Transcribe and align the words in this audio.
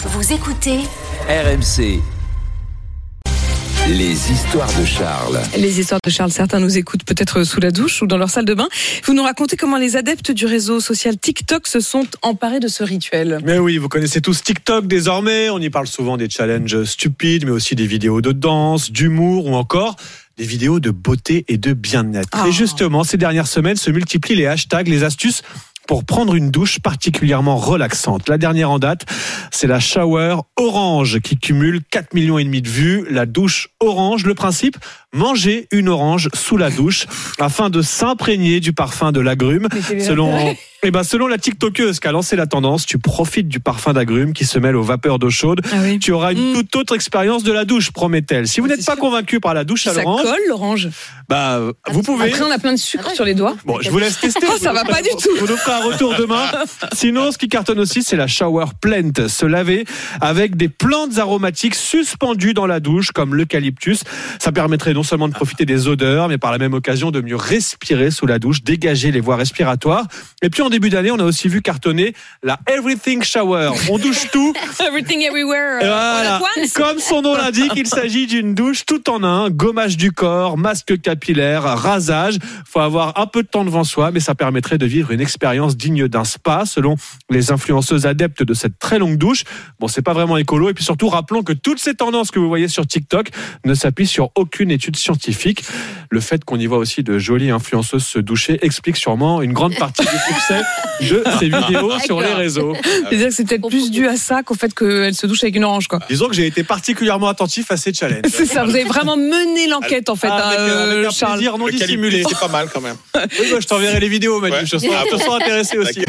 Vous 0.00 0.32
écoutez 0.32 0.78
RMC. 1.28 2.00
Les 3.88 4.30
histoires 4.30 4.72
de 4.78 4.84
Charles. 4.84 5.40
Les 5.56 5.80
histoires 5.80 5.98
de 6.04 6.08
Charles, 6.08 6.30
certains 6.30 6.60
nous 6.60 6.78
écoutent 6.78 7.02
peut-être 7.02 7.42
sous 7.42 7.58
la 7.58 7.72
douche 7.72 8.00
ou 8.00 8.06
dans 8.06 8.16
leur 8.16 8.30
salle 8.30 8.44
de 8.44 8.54
bain. 8.54 8.68
Vous 9.02 9.12
nous 9.12 9.24
racontez 9.24 9.56
comment 9.56 9.76
les 9.76 9.96
adeptes 9.96 10.30
du 10.30 10.46
réseau 10.46 10.78
social 10.78 11.18
TikTok 11.18 11.66
se 11.66 11.80
sont 11.80 12.06
emparés 12.22 12.60
de 12.60 12.68
ce 12.68 12.84
rituel. 12.84 13.40
Mais 13.44 13.58
oui, 13.58 13.76
vous 13.78 13.88
connaissez 13.88 14.20
tous 14.20 14.40
TikTok 14.40 14.86
désormais. 14.86 15.50
On 15.50 15.58
y 15.58 15.68
parle 15.68 15.88
souvent 15.88 16.16
des 16.16 16.30
challenges 16.30 16.84
stupides, 16.84 17.44
mais 17.44 17.50
aussi 17.50 17.74
des 17.74 17.86
vidéos 17.88 18.20
de 18.20 18.30
danse, 18.30 18.92
d'humour 18.92 19.46
ou 19.46 19.56
encore 19.56 19.96
des 20.36 20.44
vidéos 20.44 20.78
de 20.78 20.90
beauté 20.90 21.44
et 21.48 21.58
de 21.58 21.72
bien-être. 21.72 22.28
Ah. 22.30 22.46
Et 22.46 22.52
justement, 22.52 23.02
ces 23.02 23.16
dernières 23.16 23.48
semaines 23.48 23.76
se 23.76 23.90
multiplient 23.90 24.36
les 24.36 24.46
hashtags, 24.46 24.86
les 24.86 25.02
astuces 25.02 25.42
pour 25.88 26.04
prendre 26.04 26.34
une 26.34 26.50
douche 26.50 26.78
particulièrement 26.78 27.56
relaxante. 27.56 28.28
La 28.28 28.38
dernière 28.38 28.70
en 28.70 28.78
date, 28.78 29.06
c'est 29.50 29.66
la 29.66 29.80
shower 29.80 30.36
orange 30.56 31.18
qui 31.20 31.36
cumule 31.38 31.80
4 31.90 32.14
millions 32.14 32.38
et 32.38 32.44
demi 32.44 32.62
de 32.62 32.68
vues. 32.68 33.06
La 33.10 33.24
douche 33.26 33.70
orange, 33.80 34.24
le 34.26 34.34
principe, 34.34 34.76
manger 35.14 35.68
une 35.72 35.88
orange 35.88 36.28
sous 36.34 36.56
la 36.56 36.70
douche 36.70 37.06
afin 37.40 37.70
de 37.70 37.82
s'imprégner 37.82 38.60
du 38.60 38.72
parfum 38.72 39.10
de 39.12 39.20
l'agrume. 39.20 39.68
Selon, 40.00 40.54
eh 40.82 40.90
ben, 40.90 41.02
selon 41.02 41.26
la 41.26 41.38
TikTokeuse 41.38 41.98
qui 41.98 42.08
a 42.08 42.12
lancé 42.12 42.36
la 42.36 42.46
tendance, 42.46 42.84
tu 42.86 42.98
profites 42.98 43.48
du 43.48 43.58
parfum 43.58 43.94
d'agrumes 43.94 44.32
qui 44.32 44.44
se 44.44 44.58
mêle 44.58 44.76
aux 44.76 44.82
vapeurs 44.82 45.18
d'eau 45.18 45.30
chaude. 45.30 45.60
Ah 45.72 45.76
oui. 45.82 45.98
Tu 45.98 46.12
auras 46.12 46.32
une 46.32 46.50
Mm. 46.50 46.54
toute 46.54 46.76
autre 46.76 46.94
expérience 46.94 47.42
de 47.42 47.52
la 47.52 47.64
douche, 47.64 47.90
promet-elle. 47.90 48.46
Si 48.46 48.60
vous 48.60 48.66
Ah, 48.66 48.76
n'êtes 48.76 48.84
pas 48.84 48.92
sûr. 48.92 49.00
convaincu 49.00 49.40
par 49.40 49.54
la 49.54 49.64
douche 49.64 49.86
à 49.86 49.94
Ça 49.94 50.02
l'orange, 50.02 50.22
colle 50.22 50.38
l'orange. 50.48 50.88
bah, 51.28 51.56
euh, 51.56 51.72
vous 51.90 52.02
pouvez. 52.02 52.26
Après, 52.32 52.42
on 52.42 52.50
a 52.50 52.58
plein 52.58 52.72
de 52.72 52.78
sucre 52.78 53.10
sur 53.12 53.24
les 53.24 53.34
doigts. 53.34 53.56
Bon, 53.64 53.78
je 53.80 53.90
vous 53.90 53.98
laisse 53.98 54.20
tester. 54.20 54.46
Oh, 54.50 54.56
ça 54.60 54.72
va 54.72 54.84
pas 54.84 55.02
du 55.02 55.08
tout. 55.20 55.28
Vous 55.40 55.46
nous 55.46 55.56
ferez 55.56 55.72
un 55.74 55.84
retour 55.84 56.14
demain. 56.18 56.44
Sinon, 56.94 57.32
ce 57.32 57.38
qui 57.38 57.48
cartonne 57.48 57.80
aussi, 57.80 58.02
c'est 58.02 58.16
la 58.16 58.26
shower 58.26 58.66
plant. 58.80 59.28
Se 59.28 59.44
laver 59.46 59.84
avec 60.20 60.56
des 60.56 60.68
plantes 60.68 61.18
aromatiques 61.18 61.74
suspendues 61.74 62.54
dans 62.54 62.66
la 62.66 62.80
douche, 62.80 63.10
comme 63.12 63.34
l'eucalyptus. 63.34 64.04
Ça 64.38 64.52
permettrait 64.52 64.94
non 64.98 65.04
seulement 65.04 65.28
de 65.28 65.32
profiter 65.32 65.64
des 65.64 65.86
odeurs, 65.86 66.26
mais 66.26 66.38
par 66.38 66.50
la 66.50 66.58
même 66.58 66.74
occasion 66.74 67.12
de 67.12 67.20
mieux 67.20 67.36
respirer 67.36 68.10
sous 68.10 68.26
la 68.26 68.40
douche, 68.40 68.64
dégager 68.64 69.12
les 69.12 69.20
voies 69.20 69.36
respiratoires. 69.36 70.08
Et 70.42 70.50
puis, 70.50 70.60
en 70.60 70.70
début 70.70 70.90
d'année, 70.90 71.12
on 71.12 71.20
a 71.20 71.24
aussi 71.24 71.46
vu 71.46 71.62
cartonner 71.62 72.14
la 72.42 72.58
Everything 72.66 73.22
Shower. 73.22 73.70
On 73.88 73.98
douche 73.98 74.28
tout. 74.32 74.52
Everything 74.84 75.20
everywhere. 75.22 75.78
Voilà. 75.78 76.40
Comme 76.74 76.98
son 76.98 77.22
nom 77.22 77.36
l'indique, 77.36 77.70
il 77.76 77.86
s'agit 77.86 78.26
d'une 78.26 78.56
douche 78.56 78.86
tout 78.86 79.08
en 79.08 79.22
un, 79.22 79.50
gommage 79.50 79.96
du 79.96 80.10
corps, 80.10 80.58
masque 80.58 81.00
capillaire, 81.00 81.62
rasage. 81.62 82.38
Faut 82.66 82.80
avoir 82.80 83.20
un 83.20 83.26
peu 83.26 83.44
de 83.44 83.48
temps 83.48 83.64
devant 83.64 83.84
soi, 83.84 84.10
mais 84.10 84.18
ça 84.18 84.34
permettrait 84.34 84.78
de 84.78 84.86
vivre 84.86 85.12
une 85.12 85.20
expérience 85.20 85.76
digne 85.76 86.08
d'un 86.08 86.24
spa, 86.24 86.64
selon 86.66 86.96
les 87.30 87.52
influenceuses 87.52 88.04
adeptes 88.04 88.42
de 88.42 88.52
cette 88.52 88.80
très 88.80 88.98
longue 88.98 89.16
douche. 89.16 89.44
Bon, 89.78 89.86
c'est 89.86 90.02
pas 90.02 90.12
vraiment 90.12 90.38
écolo. 90.38 90.68
Et 90.70 90.74
puis 90.74 90.82
surtout, 90.82 91.08
rappelons 91.08 91.44
que 91.44 91.52
toutes 91.52 91.78
ces 91.78 91.94
tendances 91.94 92.32
que 92.32 92.40
vous 92.40 92.48
voyez 92.48 92.66
sur 92.66 92.84
TikTok 92.84 93.28
ne 93.64 93.74
s'appuient 93.74 94.08
sur 94.08 94.32
aucune 94.34 94.72
étude 94.72 94.87
scientifique. 94.96 95.64
Le 96.10 96.20
fait 96.20 96.44
qu'on 96.44 96.58
y 96.58 96.66
voit 96.66 96.78
aussi 96.78 97.02
de 97.02 97.18
jolies 97.18 97.50
influenceuses 97.50 98.04
se 98.04 98.18
doucher 98.18 98.58
explique 98.62 98.96
sûrement 98.96 99.42
une 99.42 99.52
grande 99.52 99.76
partie 99.76 100.02
du 100.02 100.34
succès 100.34 100.62
de 101.00 101.22
ces 101.38 101.48
vidéos 101.48 101.98
sur 102.04 102.20
les 102.20 102.32
réseaux. 102.32 102.74
C'est-à-dire 102.82 103.28
que 103.28 103.34
c'est 103.34 103.44
peut-être 103.46 103.68
plus 103.68 103.90
dû 103.90 104.06
à 104.06 104.16
ça 104.16 104.42
qu'au 104.42 104.54
fait 104.54 104.74
qu'elle 104.74 105.14
se 105.14 105.26
douche 105.26 105.42
avec 105.42 105.56
une 105.56 105.64
orange, 105.64 105.88
quoi. 105.88 106.00
Disons 106.08 106.28
que 106.28 106.34
j'ai 106.34 106.46
été 106.46 106.64
particulièrement 106.64 107.28
attentif 107.28 107.70
à 107.70 107.76
ces 107.76 107.92
challenges. 107.92 108.22
C'est 108.28 108.46
ça, 108.46 108.64
vous 108.64 108.70
avez 108.70 108.84
vraiment 108.84 109.16
mené 109.16 109.66
l'enquête, 109.68 110.08
en 110.08 110.16
fait, 110.16 110.28
Ah, 110.30 110.48
avec, 110.48 110.58
hein, 110.58 110.62
euh, 110.62 110.84
avec 110.92 111.04
euh, 111.04 111.08
un 111.08 111.10
Charles. 111.10 111.34
plaisir 111.34 111.58
non 111.58 111.68
dissimulé. 111.68 112.22
C'est 112.28 112.38
pas 112.38 112.48
mal 112.48 112.68
quand 112.72 112.80
même. 112.80 112.96
Oui, 113.14 113.46
bah, 113.50 113.58
je 113.60 113.66
t'enverrai 113.66 114.00
les 114.00 114.08
vidéos, 114.08 114.40
Manu. 114.40 114.54
Ouais. 114.54 114.66
Je, 114.66 114.78
sens, 114.78 114.90
je 115.12 115.16
sens 115.16 115.34
intéressé 115.40 115.78
aussi. 115.78 116.00